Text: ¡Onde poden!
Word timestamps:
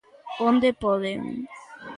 ¡Onde 0.49 0.69
poden! 0.83 1.21